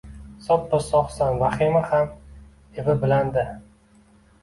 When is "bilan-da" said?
3.07-3.49